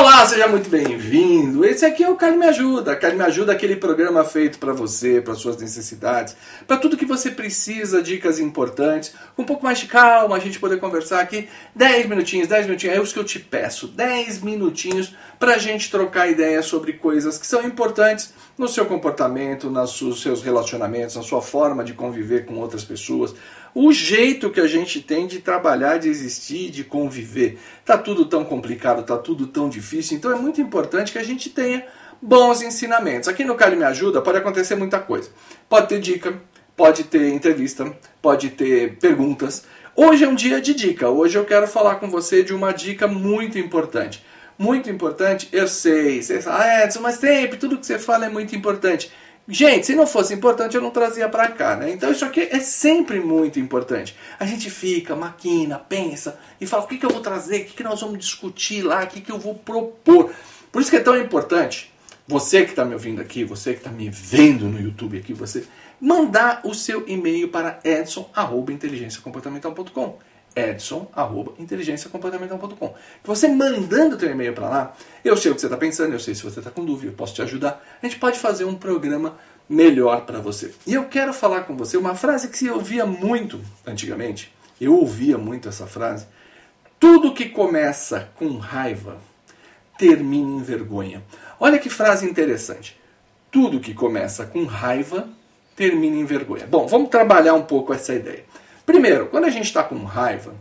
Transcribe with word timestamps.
Olá, 0.00 0.24
seja 0.24 0.48
muito 0.48 0.70
bem-vindo. 0.70 1.62
Esse 1.62 1.84
aqui 1.84 2.02
é 2.02 2.08
o 2.08 2.16
Carly 2.16 2.38
Me 2.38 2.46
Ajuda. 2.46 2.96
Carly 2.96 3.18
Me 3.18 3.22
Ajuda 3.22 3.52
aquele 3.52 3.76
programa 3.76 4.24
feito 4.24 4.58
para 4.58 4.72
você, 4.72 5.20
para 5.20 5.34
suas 5.34 5.58
necessidades, 5.58 6.34
para 6.66 6.78
tudo 6.78 6.96
que 6.96 7.04
você 7.04 7.30
precisa, 7.30 8.00
dicas 8.00 8.40
importantes. 8.40 9.12
Um 9.36 9.44
pouco 9.44 9.62
mais 9.62 9.78
de 9.78 9.84
calma, 9.84 10.34
a 10.34 10.38
gente 10.38 10.58
poder 10.58 10.80
conversar 10.80 11.20
aqui 11.20 11.50
10 11.74 12.08
minutinhos, 12.08 12.48
10 12.48 12.64
minutinhos. 12.64 12.96
É 12.96 13.02
isso 13.02 13.12
que 13.12 13.20
eu 13.20 13.24
te 13.24 13.38
peço, 13.38 13.88
10 13.88 14.40
minutinhos 14.40 15.14
para 15.38 15.56
a 15.56 15.58
gente 15.58 15.90
trocar 15.90 16.30
ideias 16.30 16.64
sobre 16.64 16.94
coisas 16.94 17.36
que 17.36 17.46
são 17.46 17.62
importantes 17.62 18.32
no 18.56 18.68
seu 18.68 18.86
comportamento, 18.86 19.68
nos 19.68 20.22
seus 20.22 20.42
relacionamentos, 20.42 21.16
na 21.16 21.22
sua 21.22 21.42
forma 21.42 21.84
de 21.84 21.92
conviver 21.92 22.46
com 22.46 22.54
outras 22.54 22.84
pessoas, 22.84 23.34
o 23.74 23.92
jeito 23.92 24.50
que 24.50 24.60
a 24.60 24.66
gente 24.66 25.00
tem 25.00 25.26
de 25.26 25.40
trabalhar, 25.40 25.98
de 25.98 26.08
existir, 26.08 26.70
de 26.70 26.84
conviver. 26.84 27.58
Tá 27.84 27.96
tudo 27.96 28.24
tão 28.24 28.44
complicado, 28.44 29.02
tá 29.02 29.16
tudo 29.16 29.46
tão 29.46 29.68
difícil, 29.68 30.16
então 30.16 30.30
é 30.32 30.34
muito 30.34 30.60
importante 30.60 31.12
que 31.12 31.18
a 31.18 31.24
gente 31.24 31.50
tenha 31.50 31.84
bons 32.20 32.62
ensinamentos. 32.62 33.28
Aqui 33.28 33.44
no 33.44 33.54
Cali 33.54 33.76
Me 33.76 33.84
Ajuda 33.84 34.20
pode 34.20 34.38
acontecer 34.38 34.74
muita 34.74 34.98
coisa. 34.98 35.30
Pode 35.68 35.88
ter 35.88 36.00
dica, 36.00 36.40
pode 36.76 37.04
ter 37.04 37.30
entrevista, 37.30 37.92
pode 38.20 38.50
ter 38.50 38.96
perguntas. 38.98 39.64
Hoje 39.96 40.24
é 40.24 40.28
um 40.28 40.34
dia 40.34 40.60
de 40.60 40.74
dica. 40.74 41.08
Hoje 41.08 41.38
eu 41.38 41.44
quero 41.44 41.66
falar 41.66 41.96
com 41.96 42.08
você 42.08 42.42
de 42.42 42.54
uma 42.54 42.72
dica 42.72 43.06
muito 43.06 43.58
importante. 43.58 44.24
Muito 44.58 44.90
importante, 44.90 45.48
eu 45.52 45.66
sei. 45.66 46.22
Você 46.22 46.42
fala, 46.42 46.62
ah, 46.62 46.84
Edson, 46.84 47.00
mas 47.00 47.16
sempre 47.16 47.56
tudo 47.56 47.78
que 47.78 47.86
você 47.86 47.98
fala 47.98 48.26
é 48.26 48.28
muito 48.28 48.54
importante. 48.54 49.10
Gente, 49.50 49.86
se 49.86 49.96
não 49.96 50.06
fosse 50.06 50.32
importante, 50.32 50.76
eu 50.76 50.80
não 50.80 50.90
trazia 50.90 51.28
para 51.28 51.48
cá, 51.48 51.74
né? 51.74 51.90
Então 51.90 52.12
isso 52.12 52.24
aqui 52.24 52.46
é 52.52 52.60
sempre 52.60 53.18
muito 53.18 53.58
importante. 53.58 54.16
A 54.38 54.46
gente 54.46 54.70
fica, 54.70 55.16
maquina, 55.16 55.76
pensa 55.76 56.38
e 56.60 56.66
fala: 56.66 56.84
o 56.84 56.86
que, 56.86 56.96
que 56.96 57.04
eu 57.04 57.10
vou 57.10 57.20
trazer, 57.20 57.62
o 57.62 57.64
que, 57.64 57.74
que 57.74 57.82
nós 57.82 58.00
vamos 58.00 58.20
discutir 58.20 58.82
lá, 58.82 59.02
o 59.02 59.08
que, 59.08 59.20
que 59.20 59.32
eu 59.32 59.40
vou 59.40 59.56
propor. 59.56 60.32
Por 60.70 60.80
isso 60.80 60.88
que 60.88 60.98
é 60.98 61.00
tão 61.00 61.20
importante, 61.20 61.92
você 62.28 62.62
que 62.62 62.70
está 62.70 62.84
me 62.84 62.94
ouvindo 62.94 63.20
aqui, 63.20 63.42
você 63.42 63.72
que 63.72 63.80
está 63.80 63.90
me 63.90 64.08
vendo 64.08 64.66
no 64.66 64.80
YouTube 64.80 65.18
aqui, 65.18 65.32
você 65.32 65.64
mandar 66.00 66.60
o 66.64 66.72
seu 66.72 67.04
e-mail 67.08 67.48
para 67.48 67.80
edson.inteligenciacomportamental.com 67.82 70.16
edson.inteligenciacomportamental.com. 70.54 72.94
Você 73.24 73.48
mandando 73.48 74.14
o 74.16 74.18
teu 74.18 74.30
e-mail 74.30 74.52
para 74.52 74.68
lá, 74.68 74.94
eu 75.24 75.34
sei 75.36 75.52
o 75.52 75.54
que 75.54 75.60
você 75.60 75.66
está 75.66 75.76
pensando, 75.76 76.12
eu 76.12 76.20
sei 76.20 76.34
se 76.34 76.42
você 76.42 76.58
está 76.60 76.70
com 76.70 76.84
dúvida, 76.84 77.12
eu 77.12 77.16
posso 77.16 77.34
te 77.34 77.42
ajudar. 77.42 77.84
A 78.02 78.06
gente 78.06 78.18
pode 78.18 78.38
fazer 78.38 78.64
um 78.64 78.74
programa 78.74 79.36
melhor 79.68 80.22
para 80.22 80.40
você. 80.40 80.74
E 80.86 80.94
eu 80.94 81.04
quero 81.04 81.32
falar 81.32 81.60
com 81.62 81.76
você 81.76 81.96
uma 81.96 82.16
frase 82.16 82.48
que 82.48 82.58
se 82.58 82.68
ouvia 82.68 83.06
muito 83.06 83.60
antigamente. 83.86 84.52
Eu 84.80 84.96
ouvia 84.96 85.38
muito 85.38 85.68
essa 85.68 85.86
frase. 85.86 86.26
Tudo 86.98 87.32
que 87.32 87.48
começa 87.48 88.28
com 88.36 88.56
raiva 88.56 89.18
termina 89.96 90.50
em 90.50 90.62
vergonha. 90.62 91.22
Olha 91.58 91.78
que 91.78 91.88
frase 91.88 92.26
interessante. 92.26 92.98
Tudo 93.50 93.80
que 93.80 93.94
começa 93.94 94.46
com 94.46 94.64
raiva 94.64 95.28
termina 95.76 96.16
em 96.16 96.24
vergonha. 96.24 96.66
Bom, 96.66 96.86
vamos 96.86 97.08
trabalhar 97.08 97.54
um 97.54 97.62
pouco 97.62 97.92
essa 97.92 98.14
ideia. 98.14 98.44
Primeiro, 98.90 99.26
quando 99.26 99.44
a 99.44 99.50
gente 99.50 99.66
está 99.66 99.84
com 99.84 100.02
raiva, 100.02 100.52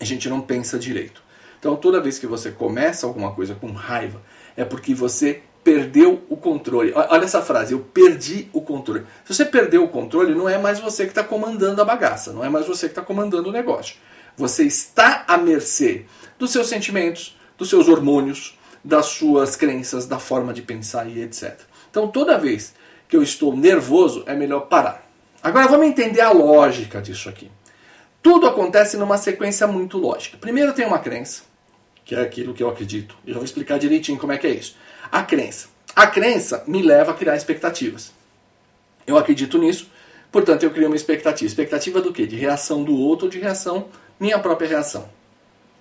a 0.00 0.04
gente 0.04 0.26
não 0.26 0.40
pensa 0.40 0.78
direito. 0.78 1.22
Então, 1.58 1.76
toda 1.76 2.00
vez 2.00 2.18
que 2.18 2.26
você 2.26 2.50
começa 2.50 3.06
alguma 3.06 3.30
coisa 3.32 3.54
com 3.54 3.70
raiva, 3.72 4.22
é 4.56 4.64
porque 4.64 4.94
você 4.94 5.42
perdeu 5.62 6.24
o 6.30 6.36
controle. 6.38 6.94
Olha 6.94 7.24
essa 7.24 7.42
frase, 7.42 7.74
eu 7.74 7.80
perdi 7.80 8.48
o 8.54 8.62
controle. 8.62 9.04
Se 9.22 9.34
você 9.34 9.44
perdeu 9.44 9.84
o 9.84 9.88
controle, 9.88 10.34
não 10.34 10.48
é 10.48 10.56
mais 10.56 10.80
você 10.80 11.04
que 11.04 11.10
está 11.10 11.22
comandando 11.22 11.82
a 11.82 11.84
bagaça, 11.84 12.32
não 12.32 12.42
é 12.42 12.48
mais 12.48 12.66
você 12.66 12.86
que 12.86 12.92
está 12.92 13.02
comandando 13.02 13.50
o 13.50 13.52
negócio. 13.52 13.96
Você 14.34 14.64
está 14.64 15.26
à 15.28 15.36
mercê 15.36 16.06
dos 16.38 16.50
seus 16.50 16.68
sentimentos, 16.68 17.36
dos 17.58 17.68
seus 17.68 17.86
hormônios, 17.86 18.58
das 18.82 19.06
suas 19.06 19.56
crenças, 19.56 20.06
da 20.06 20.18
forma 20.18 20.54
de 20.54 20.62
pensar 20.62 21.06
e 21.06 21.20
etc. 21.20 21.60
Então, 21.90 22.08
toda 22.08 22.38
vez 22.38 22.74
que 23.06 23.16
eu 23.16 23.22
estou 23.22 23.54
nervoso, 23.54 24.24
é 24.26 24.34
melhor 24.34 24.60
parar. 24.60 25.05
Agora 25.46 25.68
vamos 25.68 25.86
entender 25.86 26.22
a 26.22 26.32
lógica 26.32 27.00
disso 27.00 27.28
aqui. 27.28 27.48
Tudo 28.20 28.48
acontece 28.48 28.96
numa 28.96 29.16
sequência 29.16 29.64
muito 29.64 29.96
lógica. 29.96 30.36
Primeiro 30.36 30.72
tem 30.72 30.84
uma 30.84 30.98
crença, 30.98 31.44
que 32.04 32.16
é 32.16 32.20
aquilo 32.20 32.52
que 32.52 32.64
eu 32.64 32.68
acredito. 32.68 33.16
E 33.24 33.30
eu 33.30 33.36
vou 33.36 33.44
explicar 33.44 33.78
direitinho 33.78 34.18
como 34.18 34.32
é 34.32 34.38
que 34.38 34.46
é 34.48 34.50
isso. 34.50 34.76
A 35.12 35.22
crença. 35.22 35.68
A 35.94 36.04
crença 36.08 36.64
me 36.66 36.82
leva 36.82 37.12
a 37.12 37.14
criar 37.14 37.36
expectativas. 37.36 38.10
Eu 39.06 39.16
acredito 39.16 39.56
nisso, 39.56 39.88
portanto 40.32 40.64
eu 40.64 40.70
crio 40.72 40.88
uma 40.88 40.96
expectativa. 40.96 41.46
Expectativa 41.46 42.00
do 42.00 42.12
quê? 42.12 42.26
De 42.26 42.34
reação 42.34 42.82
do 42.82 42.96
outro 42.96 43.26
ou 43.26 43.30
de 43.30 43.38
reação, 43.38 43.86
minha 44.18 44.40
própria 44.40 44.68
reação. 44.68 45.08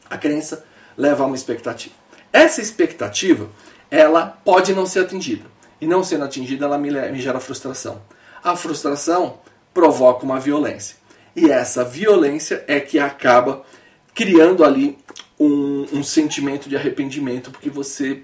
A 0.07 0.15
crença 0.15 0.63
leva 0.95 1.23
a 1.23 1.25
uma 1.25 1.35
expectativa. 1.35 1.95
Essa 2.31 2.61
expectativa, 2.61 3.49
ela 3.89 4.27
pode 4.27 4.75
não 4.75 4.85
ser 4.85 4.99
atingida. 4.99 5.45
E 5.81 5.87
não 5.87 6.03
sendo 6.03 6.23
atingida, 6.23 6.65
ela 6.65 6.77
me, 6.77 6.91
me 6.91 7.19
gera 7.19 7.39
frustração. 7.39 7.99
A 8.43 8.55
frustração 8.55 9.39
provoca 9.75 10.23
uma 10.23 10.39
violência. 10.39 10.95
E 11.35 11.51
essa 11.51 11.83
violência 11.83 12.63
é 12.65 12.79
que 12.79 12.97
acaba 12.97 13.63
criando 14.13 14.63
ali 14.63 14.97
um, 15.37 15.85
um 15.91 16.01
sentimento 16.01 16.69
de 16.69 16.77
arrependimento 16.77 17.51
porque 17.51 17.69
você 17.69 18.23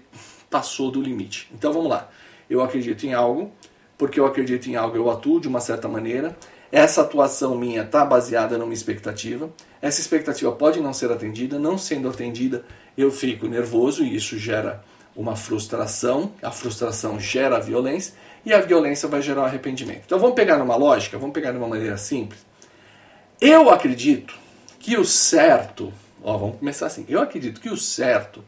passou 0.49 0.89
do 0.89 1.01
limite. 1.01 1.51
Então 1.53 1.73
vamos 1.73 1.89
lá. 1.89 2.09
Eu 2.49 2.61
acredito 2.63 3.05
em 3.05 3.13
algo, 3.13 3.51
porque 3.97 4.17
eu 4.17 4.25
acredito 4.25 4.67
em 4.67 4.77
algo, 4.77 4.95
eu 4.95 5.11
atuo 5.11 5.41
de 5.41 5.49
uma 5.49 5.59
certa 5.59 5.89
maneira. 5.89 6.37
Essa 6.71 7.01
atuação 7.01 7.53
minha 7.57 7.81
está 7.81 8.05
baseada 8.05 8.57
numa 8.57 8.73
expectativa. 8.73 9.49
Essa 9.81 9.99
expectativa 9.99 10.53
pode 10.53 10.79
não 10.79 10.93
ser 10.93 11.11
atendida, 11.11 11.59
não 11.59 11.77
sendo 11.77 12.07
atendida, 12.07 12.63
eu 12.97 13.11
fico 13.11 13.45
nervoso 13.45 14.05
e 14.05 14.15
isso 14.15 14.37
gera 14.37 14.81
uma 15.13 15.35
frustração. 15.35 16.31
A 16.41 16.49
frustração 16.49 17.19
gera 17.19 17.59
violência 17.59 18.13
e 18.45 18.53
a 18.53 18.59
violência 18.59 19.07
vai 19.07 19.21
gerar 19.21 19.41
um 19.41 19.45
arrependimento. 19.45 20.03
Então 20.05 20.19
vamos 20.19 20.35
pegar 20.35 20.57
numa 20.57 20.75
lógica, 20.75 21.17
vamos 21.17 21.33
pegar 21.33 21.51
de 21.51 21.57
uma 21.57 21.67
maneira 21.67 21.97
simples. 21.97 22.45
Eu 23.39 23.69
acredito 23.69 24.35
que 24.79 24.97
o 24.97 25.05
certo, 25.05 25.91
ó, 26.23 26.37
vamos 26.37 26.57
começar 26.57 26.87
assim. 26.87 27.05
Eu 27.07 27.21
acredito 27.21 27.61
que 27.61 27.69
o 27.69 27.77
certo 27.77 28.43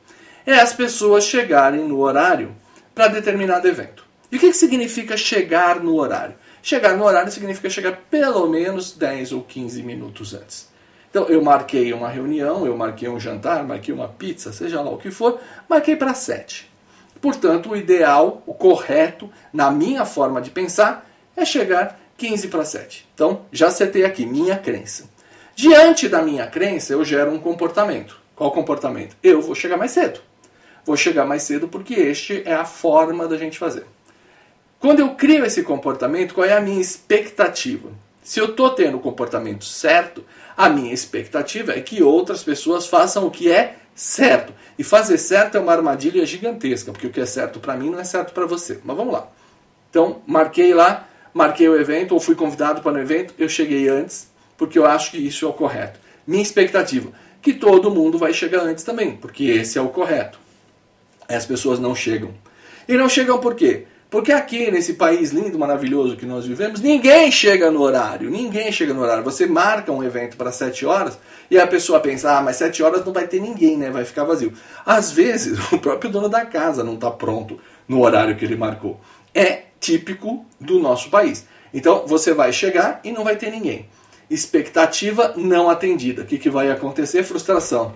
é 0.45 0.53
as 0.53 0.73
pessoas 0.73 1.23
chegarem 1.25 1.87
no 1.87 1.99
horário 1.99 2.55
para 2.93 3.07
determinado 3.07 3.67
evento. 3.67 4.03
E 4.31 4.37
o 4.37 4.39
que, 4.39 4.47
que 4.47 4.57
significa 4.57 5.15
chegar 5.15 5.79
no 5.79 5.95
horário? 5.95 6.35
Chegar 6.61 6.97
no 6.97 7.03
horário 7.03 7.31
significa 7.31 7.69
chegar 7.69 8.03
pelo 8.09 8.47
menos 8.47 8.93
10 8.93 9.33
ou 9.33 9.43
15 9.43 9.83
minutos 9.83 10.33
antes. 10.33 10.69
Então 11.09 11.25
eu 11.27 11.43
marquei 11.43 11.93
uma 11.93 12.09
reunião, 12.09 12.65
eu 12.65 12.75
marquei 12.75 13.07
um 13.07 13.19
jantar, 13.19 13.63
marquei 13.63 13.93
uma 13.93 14.07
pizza, 14.07 14.51
seja 14.51 14.81
lá 14.81 14.89
o 14.89 14.97
que 14.97 15.11
for, 15.11 15.39
marquei 15.69 15.95
para 15.95 16.15
7. 16.15 16.72
Portanto, 17.23 17.69
o 17.69 17.77
ideal, 17.77 18.43
o 18.45 18.53
correto, 18.53 19.31
na 19.53 19.71
minha 19.71 20.03
forma 20.03 20.41
de 20.41 20.49
pensar, 20.49 21.09
é 21.37 21.45
chegar 21.45 21.97
15 22.17 22.49
para 22.49 22.65
7. 22.65 23.07
Então, 23.15 23.45
já 23.49 23.71
setei 23.71 24.03
aqui 24.03 24.25
minha 24.25 24.57
crença. 24.57 25.05
Diante 25.55 26.09
da 26.09 26.21
minha 26.21 26.45
crença, 26.47 26.91
eu 26.91 27.05
gero 27.05 27.31
um 27.31 27.39
comportamento. 27.39 28.19
Qual 28.35 28.51
comportamento? 28.51 29.15
Eu 29.23 29.41
vou 29.41 29.55
chegar 29.55 29.77
mais 29.77 29.91
cedo. 29.91 30.19
Vou 30.83 30.97
chegar 30.97 31.23
mais 31.23 31.43
cedo 31.43 31.69
porque 31.69 31.93
este 31.93 32.43
é 32.45 32.55
a 32.55 32.65
forma 32.65 33.25
da 33.25 33.37
gente 33.37 33.57
fazer. 33.57 33.85
Quando 34.77 34.99
eu 34.99 35.15
crio 35.15 35.45
esse 35.45 35.63
comportamento, 35.63 36.33
qual 36.33 36.45
é 36.45 36.51
a 36.51 36.59
minha 36.59 36.81
expectativa? 36.81 37.89
Se 38.21 38.41
eu 38.41 38.47
estou 38.47 38.71
tendo 38.71 38.97
o 38.97 39.01
comportamento 39.01 39.63
certo, 39.63 40.25
a 40.57 40.67
minha 40.67 40.93
expectativa 40.93 41.71
é 41.71 41.79
que 41.79 42.03
outras 42.03 42.43
pessoas 42.43 42.85
façam 42.85 43.25
o 43.25 43.31
que 43.31 43.49
é 43.49 43.77
certo. 43.95 44.53
E 44.77 44.83
fazer 44.83 45.17
certo 45.17 45.57
é 45.57 45.59
uma 45.59 45.71
armadilha 45.71 46.25
gigantesca, 46.25 46.91
porque 46.91 47.07
o 47.07 47.09
que 47.11 47.21
é 47.21 47.25
certo 47.25 47.59
para 47.59 47.75
mim 47.75 47.89
não 47.89 47.99
é 47.99 48.03
certo 48.03 48.33
para 48.33 48.45
você. 48.45 48.79
Mas 48.83 48.97
vamos 48.97 49.13
lá. 49.13 49.27
Então, 49.89 50.21
marquei 50.25 50.73
lá, 50.73 51.07
marquei 51.33 51.69
o 51.69 51.79
evento, 51.79 52.13
ou 52.13 52.19
fui 52.19 52.35
convidado 52.35 52.81
para 52.81 52.93
o 52.93 52.99
evento, 52.99 53.33
eu 53.37 53.47
cheguei 53.47 53.87
antes, 53.87 54.27
porque 54.57 54.79
eu 54.79 54.85
acho 54.85 55.11
que 55.11 55.17
isso 55.17 55.45
é 55.45 55.47
o 55.47 55.53
correto. 55.53 55.99
Minha 56.25 56.41
expectativa, 56.41 57.11
que 57.41 57.53
todo 57.53 57.91
mundo 57.91 58.17
vai 58.17 58.33
chegar 58.33 58.61
antes 58.61 58.83
também, 58.83 59.15
porque 59.15 59.43
esse 59.43 59.77
é 59.77 59.81
o 59.81 59.89
correto. 59.89 60.39
As 61.27 61.45
pessoas 61.45 61.79
não 61.79 61.93
chegam. 61.93 62.33
E 62.87 62.93
não 62.93 63.07
chegam 63.07 63.39
por 63.39 63.55
quê? 63.55 63.85
Porque 64.13 64.31
aqui, 64.31 64.69
nesse 64.69 64.93
país 64.93 65.31
lindo, 65.31 65.57
maravilhoso 65.57 66.15
que 66.15 66.23
nós 66.23 66.45
vivemos, 66.45 66.79
ninguém 66.79 67.31
chega 67.31 67.71
no 67.71 67.81
horário. 67.81 68.29
Ninguém 68.29 68.71
chega 68.71 68.93
no 68.93 69.01
horário. 69.01 69.23
Você 69.23 69.47
marca 69.47 69.91
um 69.91 70.03
evento 70.03 70.37
para 70.37 70.51
7 70.51 70.85
horas 70.85 71.17
e 71.49 71.57
a 71.57 71.65
pessoa 71.65 71.99
pensa, 71.99 72.37
ah, 72.37 72.39
mas 72.39 72.57
7 72.57 72.83
horas 72.83 73.03
não 73.03 73.11
vai 73.11 73.27
ter 73.27 73.41
ninguém, 73.41 73.75
né? 73.75 73.89
Vai 73.89 74.05
ficar 74.05 74.23
vazio. 74.23 74.53
Às 74.85 75.11
vezes, 75.11 75.57
o 75.73 75.79
próprio 75.79 76.11
dono 76.11 76.29
da 76.29 76.45
casa 76.45 76.83
não 76.83 76.93
está 76.93 77.09
pronto 77.09 77.59
no 77.87 78.03
horário 78.03 78.35
que 78.35 78.45
ele 78.45 78.55
marcou. 78.55 79.01
É 79.33 79.63
típico 79.79 80.45
do 80.61 80.77
nosso 80.77 81.09
país. 81.09 81.47
Então, 81.73 82.05
você 82.05 82.35
vai 82.35 82.53
chegar 82.53 82.99
e 83.03 83.11
não 83.11 83.23
vai 83.23 83.35
ter 83.35 83.49
ninguém. 83.49 83.87
Expectativa 84.29 85.33
não 85.35 85.71
atendida. 85.71 86.21
O 86.21 86.25
que, 86.25 86.37
que 86.37 86.51
vai 86.51 86.69
acontecer? 86.69 87.23
Frustração. 87.23 87.95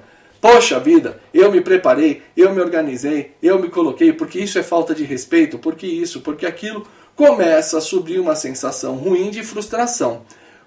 Poxa 0.50 0.80
vida, 0.80 1.20
eu 1.34 1.52
me 1.52 1.60
preparei, 1.60 2.22
eu 2.36 2.54
me 2.54 2.62
organizei, 2.62 3.34
eu 3.44 3.60
me 3.60 3.68
coloquei, 3.68 4.14
porque 4.14 4.40
isso 4.40 4.58
é 4.58 4.64
falta 4.64 4.96
de 4.96 5.04
respeito, 5.04 5.60
porque 5.60 5.86
isso, 5.86 6.22
porque 6.22 6.46
aquilo, 6.46 6.88
começa 7.18 7.78
a 7.78 7.82
subir 7.82 8.18
uma 8.18 8.34
sensação 8.34 8.96
ruim 8.96 9.30
de 9.30 9.44
frustração. 9.44 10.22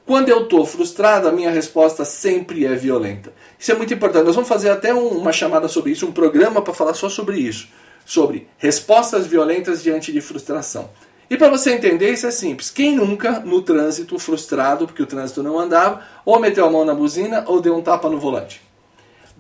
Quando 0.04 0.28
eu 0.28 0.42
estou 0.42 0.66
frustrado, 0.66 1.26
a 1.26 1.32
minha 1.32 1.50
resposta 1.50 2.04
sempre 2.04 2.66
é 2.66 2.74
violenta. 2.74 3.32
Isso 3.58 3.72
é 3.72 3.74
muito 3.74 3.94
importante. 3.94 4.26
Nós 4.26 4.34
vamos 4.34 4.50
fazer 4.50 4.68
até 4.68 4.92
um, 4.92 5.16
uma 5.16 5.32
chamada 5.32 5.66
sobre 5.66 5.92
isso, 5.92 6.06
um 6.06 6.12
programa 6.12 6.60
para 6.60 6.74
falar 6.74 6.92
só 6.92 7.08
sobre 7.08 7.38
isso. 7.38 7.66
Sobre 8.04 8.48
respostas 8.58 9.26
violentas 9.26 9.82
diante 9.82 10.12
de 10.12 10.20
frustração. 10.20 10.90
E 11.30 11.38
para 11.38 11.48
você 11.48 11.72
entender, 11.72 12.12
isso 12.12 12.26
é 12.26 12.30
simples. 12.30 12.68
Quem 12.68 12.94
nunca, 12.94 13.40
no 13.40 13.62
trânsito, 13.62 14.18
frustrado 14.18 14.86
porque 14.86 15.02
o 15.02 15.06
trânsito 15.06 15.42
não 15.42 15.58
andava, 15.58 16.02
ou 16.22 16.38
meteu 16.38 16.66
a 16.66 16.70
mão 16.70 16.84
na 16.84 16.94
buzina 16.94 17.44
ou 17.46 17.62
deu 17.62 17.74
um 17.74 17.80
tapa 17.80 18.10
no 18.10 18.20
volante? 18.20 18.68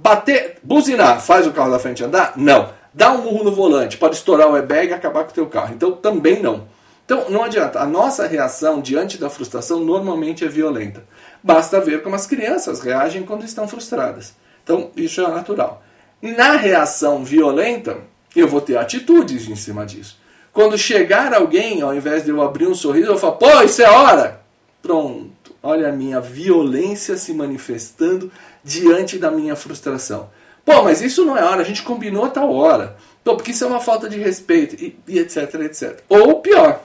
Bater, 0.02 0.56
buzinar, 0.62 1.20
faz 1.20 1.46
o 1.46 1.52
carro 1.52 1.70
da 1.70 1.78
frente 1.78 2.02
andar? 2.02 2.32
Não. 2.34 2.70
Dá 2.92 3.12
um 3.12 3.18
murro 3.18 3.44
no 3.44 3.52
volante, 3.52 3.98
pode 3.98 4.16
estourar 4.16 4.48
o 4.48 4.56
airbag 4.56 4.88
e 4.88 4.94
acabar 4.94 5.24
com 5.24 5.30
o 5.30 5.34
teu 5.34 5.46
carro. 5.46 5.74
Então 5.74 5.92
também 5.92 6.40
não. 6.40 6.66
Então 7.04 7.28
não 7.28 7.44
adianta. 7.44 7.80
A 7.80 7.86
nossa 7.86 8.26
reação 8.26 8.80
diante 8.80 9.18
da 9.18 9.28
frustração 9.28 9.80
normalmente 9.80 10.42
é 10.42 10.48
violenta. 10.48 11.04
Basta 11.42 11.82
ver 11.82 12.02
como 12.02 12.16
as 12.16 12.26
crianças 12.26 12.80
reagem 12.80 13.24
quando 13.24 13.44
estão 13.44 13.68
frustradas. 13.68 14.34
Então 14.64 14.90
isso 14.96 15.20
é 15.20 15.28
natural. 15.28 15.82
Na 16.22 16.56
reação 16.56 17.22
violenta, 17.22 17.98
eu 18.34 18.48
vou 18.48 18.62
ter 18.62 18.78
atitudes 18.78 19.48
em 19.48 19.54
cima 19.54 19.84
disso. 19.84 20.18
Quando 20.50 20.78
chegar 20.78 21.34
alguém, 21.34 21.82
ao 21.82 21.94
invés 21.94 22.24
de 22.24 22.30
eu 22.30 22.40
abrir 22.40 22.66
um 22.66 22.74
sorriso, 22.74 23.10
eu 23.10 23.18
falo, 23.18 23.36
pô, 23.36 23.62
isso 23.62 23.82
é 23.82 23.90
hora! 23.90 24.39
Pronto. 24.82 25.54
Olha 25.62 25.88
a 25.88 25.92
minha 25.92 26.20
violência 26.20 27.16
se 27.16 27.34
manifestando 27.34 28.30
diante 28.64 29.18
da 29.18 29.30
minha 29.30 29.54
frustração. 29.54 30.30
Pô, 30.64 30.82
mas 30.82 31.02
isso 31.02 31.24
não 31.24 31.36
é 31.36 31.44
hora, 31.44 31.62
a 31.62 31.64
gente 31.64 31.82
combinou 31.82 32.24
a 32.24 32.30
tal 32.30 32.52
hora. 32.54 32.96
Pô, 33.24 33.36
porque 33.36 33.50
isso 33.50 33.64
é 33.64 33.66
uma 33.66 33.80
falta 33.80 34.08
de 34.08 34.18
respeito, 34.18 34.82
e, 34.82 34.98
e 35.06 35.18
etc, 35.18 35.54
etc. 35.62 36.02
Ou 36.08 36.40
pior, 36.40 36.82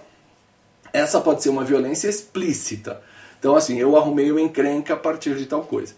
essa 0.92 1.22
pode 1.22 1.44
ser 1.44 1.50
uma 1.50 1.64
violência 1.64 2.10
explícita. 2.10 3.02
Então, 3.40 3.56
assim, 3.56 3.78
eu 3.78 3.96
arrumei 3.96 4.32
uma 4.32 4.42
encrenca 4.42 4.94
a 4.94 4.98
partir 4.98 5.36
de 5.36 5.46
tal 5.46 5.62
coisa. 5.62 5.94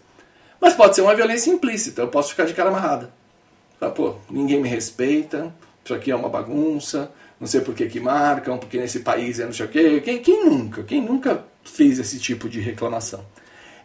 Mas 0.60 0.74
pode 0.74 0.94
ser 0.94 1.02
uma 1.02 1.14
violência 1.14 1.50
implícita, 1.50 2.02
eu 2.02 2.08
posso 2.08 2.30
ficar 2.30 2.44
de 2.44 2.54
cara 2.54 2.68
amarrada. 2.68 3.10
Pô, 3.94 4.16
ninguém 4.28 4.60
me 4.60 4.68
respeita, 4.68 5.52
isso 5.84 5.94
aqui 5.94 6.10
é 6.10 6.16
uma 6.16 6.28
bagunça, 6.28 7.10
não 7.40 7.46
sei 7.46 7.60
por 7.60 7.74
que, 7.74 7.86
que 7.86 8.00
marcam, 8.00 8.58
porque 8.58 8.78
nesse 8.78 9.00
país 9.00 9.38
é 9.38 9.44
não 9.44 9.52
sei 9.52 9.66
o 9.66 9.68
quê. 9.68 10.00
Quem, 10.00 10.18
quem 10.18 10.44
nunca? 10.44 10.82
Quem 10.82 11.00
nunca 11.00 11.44
fez 11.68 11.98
esse 11.98 12.18
tipo 12.18 12.48
de 12.48 12.60
reclamação? 12.60 13.24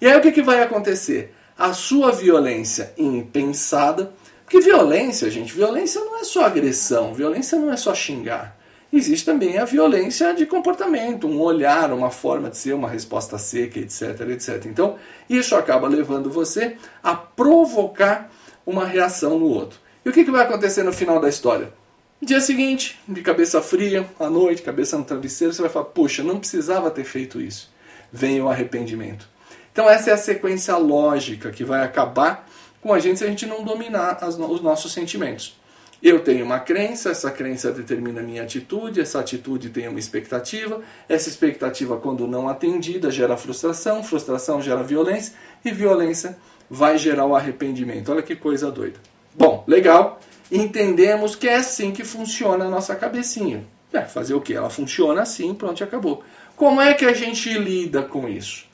E 0.02 0.08
aí 0.08 0.18
o 0.18 0.22
que, 0.22 0.32
que 0.32 0.42
vai 0.42 0.62
acontecer? 0.62 1.34
A 1.58 1.74
sua 1.74 2.12
violência 2.12 2.94
impensada, 2.98 4.12
porque 4.44 4.60
violência, 4.60 5.30
gente, 5.30 5.54
violência 5.54 6.02
não 6.02 6.20
é 6.20 6.24
só 6.24 6.46
agressão, 6.46 7.14
violência 7.14 7.58
não 7.58 7.72
é 7.72 7.78
só 7.78 7.94
xingar. 7.94 8.58
Existe 8.92 9.26
também 9.26 9.58
a 9.58 9.66
violência 9.66 10.34
de 10.36 10.46
comportamento, 10.46 11.28
um 11.28 11.42
olhar, 11.42 11.92
uma 11.92 12.12
forma 12.12 12.52
de 12.52 12.58
ser, 12.58 12.74
uma 12.74 12.88
resposta 12.88 13.40
seca, 13.40 13.80
etc, 13.80 14.20
etc. 14.30 14.66
Então, 14.68 14.98
isso 15.28 15.56
acaba 15.56 15.88
levando 15.88 16.30
você 16.30 16.78
a 17.02 17.16
provocar 17.16 18.32
uma 18.64 18.86
reação 18.86 19.40
no 19.40 19.48
outro. 19.48 19.80
E 20.06 20.10
o 20.10 20.12
que, 20.12 20.24
que 20.24 20.30
vai 20.30 20.44
acontecer 20.44 20.84
no 20.84 20.94
final 20.94 21.20
da 21.20 21.28
história? 21.28 21.74
Dia 22.22 22.40
seguinte, 22.40 23.00
de 23.08 23.22
cabeça 23.24 23.64
fria, 23.64 24.06
à 24.20 24.30
noite, 24.30 24.62
cabeça 24.62 24.96
no 24.96 25.04
travesseiro, 25.04 25.52
você 25.54 25.62
vai 25.64 25.72
falar: 25.72 25.86
Poxa, 25.86 26.24
não 26.24 26.40
precisava 26.40 26.92
ter 26.92 27.04
feito 27.04 27.42
isso. 27.42 27.73
Vem 28.13 28.39
o 28.39 28.48
arrependimento. 28.48 29.27
Então, 29.71 29.89
essa 29.89 30.12
é 30.12 30.13
a 30.13 30.18
sequência 30.18 30.77
lógica 30.77 31.50
que 31.50 31.63
vai 31.63 31.83
acabar 31.83 32.48
com 32.80 32.94
a 32.94 33.00
gente 33.00 33.18
se 33.18 33.25
a 33.25 33.27
gente 33.27 33.48
não 33.48 33.63
dominar 33.63 34.19
os 34.24 34.62
nossos 34.62 34.94
sentimentos. 34.94 35.57
Eu 36.01 36.19
tenho 36.19 36.45
uma 36.45 36.60
crença, 36.60 37.10
essa 37.10 37.31
crença 37.31 37.71
determina 37.71 38.19
a 38.19 38.24
minha 38.24 38.44
atitude, 38.44 39.00
essa 39.00 39.21
atitude 39.21 39.69
tem 39.69 39.88
uma 39.88 39.98
expectativa, 39.98 40.81
essa 41.07 41.30
expectativa, 41.30 41.95
quando 41.98 42.27
não 42.27 42.50
atendida, 42.50 43.10
gera 43.10 43.38
frustração, 43.38 44.04
frustração 44.04 44.62
gera 44.62 44.83
violência, 44.83 45.33
e 45.63 45.71
violência 45.71 46.38
vai 46.69 46.98
gerar 46.98 47.25
o 47.25 47.36
arrependimento. 47.36 48.12
Olha 48.12 48.21
que 48.21 48.36
coisa 48.36 48.69
doida. 48.69 49.00
Bom, 49.33 49.63
legal 49.65 50.19
entendemos 50.51 51.36
que 51.36 51.48
é 51.48 51.56
assim 51.56 51.92
que 51.92 52.04
funciona 52.04 52.65
a 52.65 52.69
nossa 52.69 52.94
cabecinha. 52.95 53.65
É, 53.92 54.01
fazer 54.01 54.33
o 54.33 54.42
que? 54.42 54.54
Ela 54.54 54.69
funciona 54.69 55.21
assim, 55.21 55.54
pronto, 55.54 55.83
acabou. 55.83 56.24
Como 56.56 56.82
é 56.82 56.94
que 56.94 57.06
a 57.06 57.14
gente 57.14 57.52
lida 57.54 58.02
com 58.04 58.28
isso? 58.28 58.66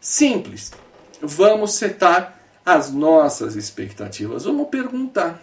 Simples. 0.00 0.72
Vamos 1.20 1.74
setar 1.74 2.38
as 2.64 2.92
nossas 2.92 3.56
expectativas. 3.56 4.44
Vamos 4.44 4.68
perguntar. 4.68 5.42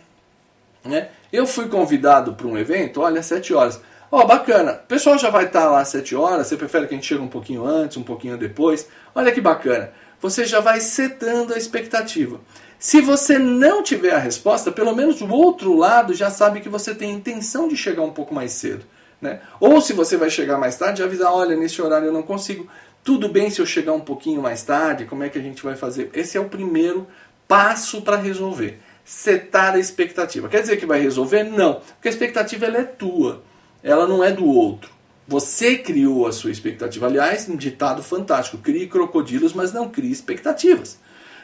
Né? 0.83 1.09
Eu 1.31 1.45
fui 1.45 1.67
convidado 1.67 2.33
para 2.33 2.47
um 2.47 2.57
evento, 2.57 3.01
olha, 3.01 3.21
sete 3.21 3.53
horas. 3.53 3.81
Ó, 4.11 4.21
oh, 4.21 4.25
bacana. 4.25 4.73
O 4.73 4.87
pessoal 4.87 5.19
já 5.19 5.29
vai 5.29 5.45
estar 5.45 5.69
lá 5.69 5.81
às 5.81 5.89
7 5.89 6.15
horas. 6.15 6.47
Você 6.47 6.57
prefere 6.57 6.87
que 6.87 6.95
a 6.95 6.97
gente 6.97 7.05
chegue 7.05 7.21
um 7.21 7.27
pouquinho 7.27 7.63
antes, 7.63 7.95
um 7.95 8.03
pouquinho 8.03 8.37
depois? 8.37 8.87
Olha 9.13 9.31
que 9.31 9.39
bacana. 9.39 9.91
Você 10.19 10.45
já 10.45 10.59
vai 10.59 10.81
setando 10.81 11.53
a 11.53 11.57
expectativa. 11.57 12.41
Se 12.79 13.01
você 13.01 13.37
não 13.37 13.83
tiver 13.83 14.11
a 14.11 14.17
resposta, 14.17 14.71
pelo 14.71 14.95
menos 14.95 15.21
o 15.21 15.29
outro 15.29 15.77
lado 15.77 16.13
já 16.15 16.31
sabe 16.31 16.59
que 16.59 16.69
você 16.69 16.95
tem 16.95 17.11
intenção 17.11 17.67
de 17.67 17.77
chegar 17.77 18.01
um 18.01 18.11
pouco 18.11 18.33
mais 18.33 18.51
cedo. 18.53 18.83
Né? 19.21 19.41
Ou 19.59 19.81
se 19.81 19.93
você 19.93 20.15
vai 20.15 20.29
chegar 20.29 20.57
mais 20.57 20.77
tarde, 20.77 21.03
avisar, 21.03 21.33
olha, 21.33 21.55
nesse 21.55 21.81
horário 21.81 22.07
eu 22.07 22.13
não 22.13 22.23
consigo. 22.23 22.67
Tudo 23.03 23.27
bem 23.29 23.49
se 23.49 23.59
eu 23.59 23.65
chegar 23.65 23.93
um 23.93 23.99
pouquinho 23.99 24.41
mais 24.41 24.63
tarde, 24.63 25.05
como 25.05 25.23
é 25.23 25.29
que 25.29 25.37
a 25.37 25.41
gente 25.41 25.63
vai 25.63 25.75
fazer? 25.75 26.09
Esse 26.13 26.37
é 26.37 26.41
o 26.41 26.49
primeiro 26.49 27.07
passo 27.47 28.01
para 28.01 28.17
resolver. 28.17 28.79
Setar 29.03 29.73
a 29.73 29.79
expectativa. 29.79 30.47
Quer 30.47 30.61
dizer 30.61 30.77
que 30.77 30.85
vai 30.85 31.01
resolver? 31.01 31.43
Não. 31.43 31.75
Porque 31.95 32.07
a 32.07 32.11
expectativa 32.11 32.65
ela 32.65 32.77
é 32.77 32.83
tua. 32.83 33.41
Ela 33.83 34.07
não 34.07 34.23
é 34.23 34.31
do 34.31 34.45
outro. 34.45 34.91
Você 35.27 35.77
criou 35.77 36.27
a 36.27 36.31
sua 36.31 36.51
expectativa. 36.51 37.07
Aliás, 37.07 37.47
um 37.49 37.55
ditado 37.55 38.03
fantástico: 38.03 38.57
crie 38.57 38.87
crocodilos, 38.87 39.53
mas 39.53 39.73
não 39.73 39.89
crie 39.89 40.11
expectativas. 40.11 40.99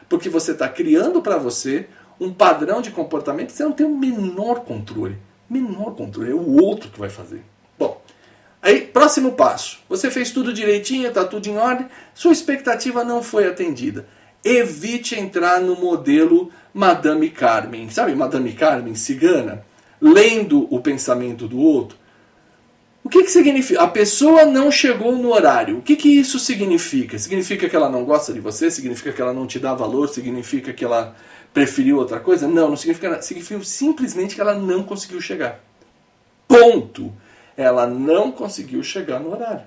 Porque 0.08 0.30
você 0.30 0.52
está 0.52 0.70
criando 0.70 1.22
para 1.22 1.38
você 1.38 1.88
um 2.20 2.32
padrão 2.32 2.82
de 2.82 2.92
comportamento 2.92 3.48
que 3.48 3.54
você 3.54 3.64
não 3.64 3.72
tem 3.72 3.86
o 3.86 3.98
menor 3.98 4.62
controle. 4.62 5.18
Menor 5.50 5.96
controle, 5.96 6.32
é 6.32 6.34
o 6.34 6.62
outro 6.62 6.90
que 6.90 7.00
vai 7.00 7.10
fazer. 7.10 7.44
Aí, 8.66 8.82
próximo 8.82 9.34
passo. 9.34 9.80
Você 9.88 10.10
fez 10.10 10.32
tudo 10.32 10.52
direitinho, 10.52 11.08
está 11.08 11.24
tudo 11.24 11.48
em 11.48 11.58
ordem, 11.58 11.88
sua 12.14 12.34
expectativa 12.34 13.04
não 13.04 13.22
foi 13.22 13.48
atendida. 13.48 14.08
Evite 14.44 15.18
entrar 15.18 15.62
no 15.62 15.76
modelo 15.76 16.52
Madame 16.74 17.30
Carmen. 17.30 17.90
Sabe 17.90 18.16
Madame 18.16 18.52
Carmen, 18.54 18.96
cigana? 18.96 19.64
Lendo 20.02 20.68
o 20.74 20.80
pensamento 20.80 21.48
do 21.48 21.60
outro 21.60 21.98
o 23.06 23.10
que, 23.10 23.22
que 23.22 23.30
significa? 23.30 23.84
A 23.84 23.88
pessoa 23.88 24.46
não 24.46 24.72
chegou 24.72 25.16
no 25.16 25.32
horário. 25.32 25.78
O 25.78 25.82
que, 25.84 25.96
que 25.96 26.10
isso 26.10 26.40
significa? 26.40 27.20
Significa 27.20 27.70
que 27.70 27.76
ela 27.76 27.88
não 27.88 28.04
gosta 28.04 28.34
de 28.34 28.40
você? 28.40 28.72
Significa 28.72 29.14
que 29.14 29.22
ela 29.22 29.32
não 29.32 29.46
te 29.46 29.60
dá 29.60 29.76
valor? 29.76 30.10
Significa 30.10 30.74
que 30.74 30.84
ela 30.84 31.16
preferiu 31.54 32.00
outra 32.00 32.20
coisa? 32.20 32.48
Não, 32.48 32.68
não 32.68 32.76
significa 32.76 33.08
nada. 33.08 33.22
Significa 33.22 33.64
simplesmente 33.64 34.34
que 34.34 34.42
ela 34.42 34.56
não 34.56 34.82
conseguiu 34.82 35.22
chegar. 35.22 35.64
Ponto. 36.48 37.14
Ela 37.58 37.88
não 37.88 38.32
conseguiu 38.32 38.84
chegar 38.84 39.20
no 39.20 39.32
horário. 39.32 39.64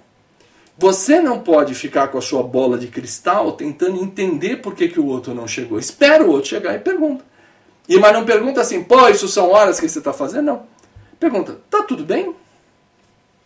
Você 0.77 1.21
não 1.21 1.41
pode 1.41 1.75
ficar 1.75 2.09
com 2.09 2.19
a 2.19 2.23
sua 2.23 2.43
bola 2.43 2.79
de 2.79 2.87
cristal 2.87 3.53
tentando 3.53 4.01
entender 4.01 4.59
por 4.59 4.75
que, 4.75 4.89
que 4.89 5.01
o 5.01 5.07
outro 5.07 5.35
não 5.35 5.49
chegou. 5.49 5.79
Espera 5.79 6.25
o 6.25 6.31
outro 6.31 6.51
chegar 6.51 6.75
e 6.75 6.79
pergunta. 6.79 7.25
E 7.89 7.99
mas 7.99 8.13
não 8.13 8.25
pergunta 8.25 8.61
assim, 8.61 8.85
pô, 8.85 9.09
isso 9.09 9.27
são 9.27 9.51
horas 9.51 9.81
que 9.81 9.89
você 9.89 9.99
está 9.99 10.13
fazendo? 10.13 10.45
Não. 10.45 10.67
Pergunta, 11.19 11.59
tá 11.69 11.83
tudo 11.83 12.05
bem? 12.05 12.35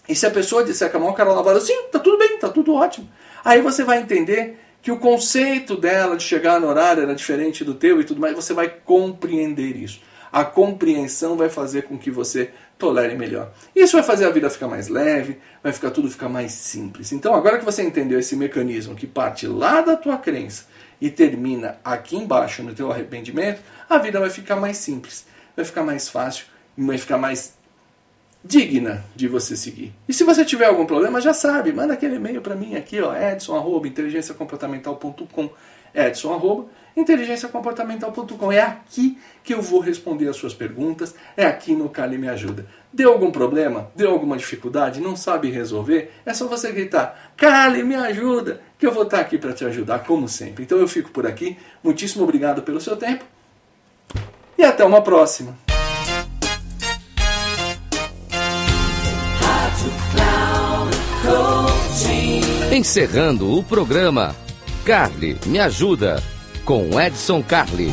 E 0.09 0.15
se 0.15 0.27
a 0.27 0.31
pessoa 0.31 0.65
disser 0.65 0.91
com 0.91 0.99
a 0.99 1.01
mão 1.01 1.15
cara 1.15 1.33
lavada, 1.33 1.61
sim, 1.61 1.85
tá 1.91 1.99
tudo 1.99 2.19
bem, 2.19 2.39
tá 2.39 2.49
tudo 2.49 2.75
ótimo. 2.75 3.09
Aí 3.45 3.63
você 3.63 3.85
vai 3.85 4.01
entender 4.01 4.59
que 4.83 4.91
o 4.91 4.99
conceito 4.99 5.77
dela 5.77 6.17
de 6.17 6.25
chegar 6.25 6.61
no 6.61 6.67
horário 6.67 7.05
era 7.05 7.15
diferente 7.15 7.65
do 7.65 7.73
teu 7.73 8.01
e 8.01 8.05
tudo 8.05 8.21
mais, 8.21 8.35
você 8.35 8.53
vai 8.53 8.69
compreender 8.69 9.77
isso. 9.77 10.01
A 10.33 10.45
compreensão 10.45 11.37
vai 11.37 11.51
fazer 11.51 11.83
com 11.83 11.99
que 11.99 12.11
você 12.11 12.51
tolere 12.79 13.15
melhor. 13.15 13.53
Isso 13.77 13.97
vai 13.97 14.03
fazer 14.03 14.25
a 14.25 14.31
vida 14.31 14.49
ficar 14.49 14.67
mais 14.67 14.89
leve, 14.89 15.39
vai 15.63 15.73
ficar 15.73 15.91
tudo 15.91 16.11
ficar 16.11 16.29
mais 16.29 16.53
simples. 16.53 17.13
Então, 17.13 17.35
agora 17.35 17.59
que 17.59 17.65
você 17.65 17.83
entendeu 17.83 18.19
esse 18.19 18.35
mecanismo 18.35 18.97
que 18.97 19.07
parte 19.07 19.47
lá 19.47 19.83
da 19.83 19.95
tua 19.95 20.17
crença 20.17 20.65
e 21.01 21.11
termina 21.11 21.79
aqui 21.85 22.17
embaixo 22.17 22.63
no 22.63 22.75
teu 22.75 22.91
arrependimento, 22.91 23.61
a 23.89 23.99
vida 23.99 24.19
vai 24.19 24.31
ficar 24.31 24.57
mais 24.57 24.79
simples, 24.79 25.27
vai 25.55 25.65
ficar 25.65 25.83
mais 25.83 26.09
fácil, 26.09 26.47
vai 26.77 26.97
ficar 26.97 27.19
mais 27.19 27.55
digna 28.45 29.05
de 29.15 29.29
você 29.29 29.57
seguir. 29.57 29.95
E 30.09 30.13
se 30.13 30.25
você 30.25 30.45
tiver 30.45 30.67
algum 30.67 30.85
problema, 30.85 31.21
já 31.21 31.33
sabe, 31.33 31.73
manda 31.73 31.95
aquele 31.95 32.17
e-mail 32.17 32.43
para 32.43 32.57
mim 32.57 32.75
aqui, 32.75 33.01
ó, 33.01 33.15
edson@inteligenciacomportamental.com, 33.15 35.51
edson@inteligenciacomportamental.com. 35.95 38.53
É 38.53 38.61
aqui 38.61 39.19
que 39.43 39.55
eu 39.55 39.63
vou 39.63 39.81
responder 39.81 40.29
as 40.29 40.37
suas 40.37 40.55
perguntas, 40.55 41.15
é 41.37 41.45
aqui 41.45 41.75
no 41.75 41.89
Cali 41.89 42.19
me 42.19 42.29
ajuda. 42.29 42.67
Deu 42.93 43.13
algum 43.13 43.31
problema? 43.31 43.91
Deu 43.97 44.11
alguma 44.11 44.37
dificuldade? 44.37 45.01
Não 45.01 45.17
sabe 45.17 45.51
resolver? 45.51 46.13
É 46.27 46.35
só 46.35 46.47
você 46.47 46.71
gritar: 46.73 47.33
Cali, 47.37 47.83
me 47.83 47.95
ajuda, 47.95 48.61
que 48.79 48.87
eu 48.87 48.93
vou 48.93 49.05
estar 49.05 49.21
aqui 49.21 49.39
para 49.39 49.53
te 49.53 49.65
ajudar, 49.65 50.01
como 50.01 50.29
sempre. 50.29 50.65
Então 50.65 50.79
eu 50.79 50.89
fico 50.89 51.11
por 51.11 51.27
aqui. 51.27 51.57
Muitíssimo 51.83 52.25
obrigado 52.25 52.63
pelo 52.63 52.81
seu 52.81 52.97
tempo 52.97 53.25
e 54.59 54.65
até 54.65 54.85
uma 54.85 55.03
próxima. 55.03 55.57
Encerrando 62.73 63.59
o 63.59 63.63
programa, 63.63 64.35
Carly 64.85 65.39
Me 65.47 65.61
Ajuda, 65.61 66.21
com 66.65 67.01
Edson 67.01 67.41
Carli. 67.41 67.93